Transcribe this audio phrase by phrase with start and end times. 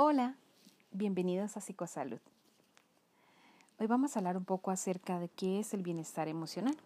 [0.00, 0.36] Hola,
[0.92, 2.20] bienvenidos a Psicosalud.
[3.80, 6.76] Hoy vamos a hablar un poco acerca de qué es el bienestar emocional.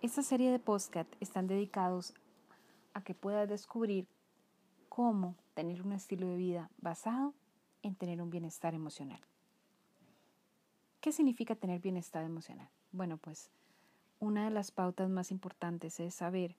[0.00, 2.14] Esta serie de podcast están dedicados
[2.94, 4.08] a que puedas descubrir
[4.88, 7.32] cómo tener un estilo de vida basado
[7.84, 9.20] en tener un bienestar emocional.
[11.00, 12.70] ¿Qué significa tener bienestar emocional?
[12.90, 13.50] Bueno, pues
[14.18, 16.56] una de las pautas más importantes es saber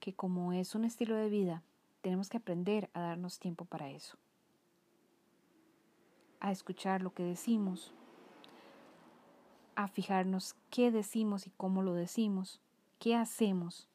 [0.00, 1.62] que como es un estilo de vida,
[2.02, 4.16] tenemos que aprender a darnos tiempo para eso,
[6.40, 7.92] a escuchar lo que decimos,
[9.74, 12.60] a fijarnos qué decimos y cómo lo decimos,
[12.98, 13.88] qué hacemos.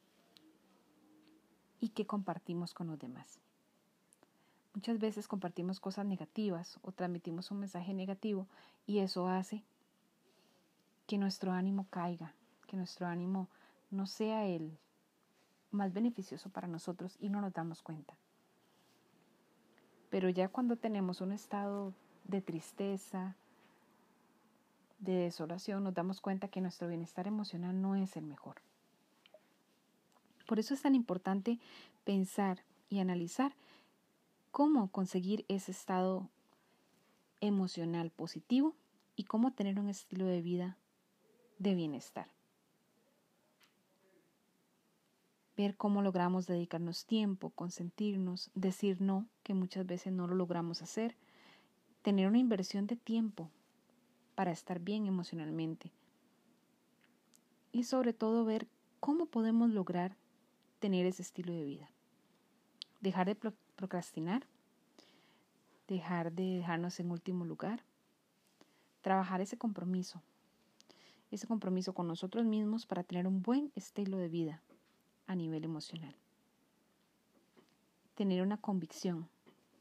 [1.83, 3.39] Y qué compartimos con los demás.
[4.75, 8.47] Muchas veces compartimos cosas negativas o transmitimos un mensaje negativo
[8.85, 9.63] y eso hace
[11.07, 12.35] que nuestro ánimo caiga,
[12.67, 13.49] que nuestro ánimo
[13.89, 14.77] no sea el
[15.71, 18.17] más beneficioso para nosotros y no nos damos cuenta.
[20.09, 21.93] Pero ya cuando tenemos un estado
[22.25, 23.35] de tristeza,
[24.99, 28.61] de desolación, nos damos cuenta que nuestro bienestar emocional no es el mejor.
[30.47, 31.59] Por eso es tan importante
[32.03, 33.55] pensar y analizar
[34.51, 36.29] cómo conseguir ese estado
[37.39, 38.75] emocional positivo
[39.15, 40.77] y cómo tener un estilo de vida
[41.57, 42.27] de bienestar.
[45.61, 51.15] Ver cómo logramos dedicarnos tiempo, consentirnos, decir no, que muchas veces no lo logramos hacer,
[52.01, 53.49] tener una inversión de tiempo
[54.33, 55.91] para estar bien emocionalmente
[57.71, 58.67] y sobre todo ver
[58.99, 60.15] cómo podemos lograr
[60.79, 61.91] tener ese estilo de vida.
[62.99, 63.35] Dejar de
[63.75, 64.47] procrastinar,
[65.87, 67.83] dejar de dejarnos en último lugar,
[69.01, 70.23] trabajar ese compromiso,
[71.29, 74.61] ese compromiso con nosotros mismos para tener un buen estilo de vida,
[75.31, 76.13] a nivel emocional.
[78.15, 79.29] Tener una convicción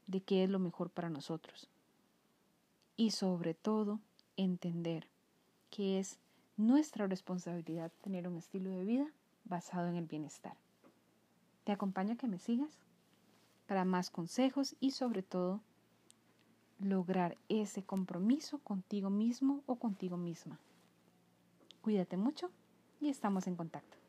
[0.07, 1.69] de qué es lo mejor para nosotros.
[2.95, 3.99] Y sobre todo,
[4.37, 5.09] entender
[5.69, 6.19] que es
[6.55, 9.11] nuestra responsabilidad tener un estilo de vida
[9.43, 10.55] basado en el bienestar.
[11.65, 12.79] Te acompaño a que me sigas
[13.67, 15.59] para más consejos y sobre todo
[16.79, 20.59] lograr ese compromiso contigo mismo o contigo misma.
[21.81, 22.49] Cuídate mucho
[23.01, 24.00] y estamos en contacto.